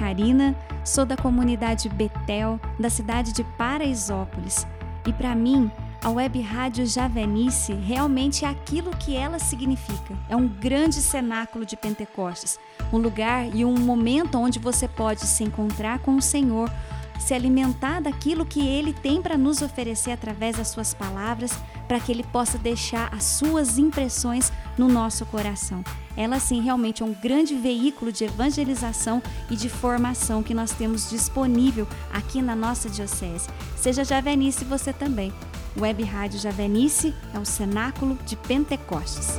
Catarina, 0.00 0.56
sou 0.82 1.04
da 1.04 1.14
comunidade 1.14 1.86
Betel, 1.90 2.58
da 2.78 2.88
cidade 2.88 3.34
de 3.34 3.44
Paraisópolis. 3.44 4.66
E 5.06 5.12
para 5.12 5.34
mim, 5.34 5.70
a 6.02 6.08
Web 6.08 6.40
Rádio 6.40 6.86
Javenice 6.86 7.74
realmente 7.74 8.46
é 8.46 8.48
aquilo 8.48 8.92
que 8.92 9.14
ela 9.14 9.38
significa. 9.38 10.16
É 10.26 10.34
um 10.34 10.48
grande 10.48 11.02
cenáculo 11.02 11.66
de 11.66 11.76
Pentecostes, 11.76 12.58
um 12.90 12.96
lugar 12.96 13.54
e 13.54 13.62
um 13.62 13.78
momento 13.78 14.38
onde 14.38 14.58
você 14.58 14.88
pode 14.88 15.20
se 15.20 15.44
encontrar 15.44 15.98
com 15.98 16.16
o 16.16 16.22
Senhor, 16.22 16.72
se 17.20 17.34
alimentar 17.34 18.00
daquilo 18.00 18.46
que 18.46 18.66
Ele 18.66 18.92
tem 18.92 19.20
para 19.20 19.36
nos 19.36 19.62
oferecer 19.62 20.10
através 20.10 20.56
das 20.56 20.68
Suas 20.68 20.94
palavras, 20.94 21.52
para 21.86 22.00
que 22.00 22.10
Ele 22.10 22.24
possa 22.24 22.58
deixar 22.58 23.12
as 23.14 23.24
Suas 23.24 23.78
impressões 23.78 24.52
no 24.76 24.88
nosso 24.88 25.24
coração. 25.26 25.84
Ela, 26.16 26.40
sim, 26.40 26.60
realmente 26.60 27.02
é 27.02 27.06
um 27.06 27.14
grande 27.14 27.54
veículo 27.54 28.10
de 28.10 28.24
evangelização 28.24 29.22
e 29.50 29.56
de 29.56 29.68
formação 29.68 30.42
que 30.42 30.54
nós 30.54 30.72
temos 30.72 31.08
disponível 31.08 31.86
aqui 32.12 32.42
na 32.42 32.56
nossa 32.56 32.88
Diocese. 32.88 33.48
Seja 33.76 34.04
Javenice 34.04 34.64
você 34.64 34.92
também. 34.92 35.32
Web 35.78 36.02
Rádio 36.02 36.40
Javenice 36.40 37.14
é 37.32 37.38
o 37.38 37.44
cenáculo 37.44 38.18
de 38.26 38.36
Pentecostes. 38.36 39.38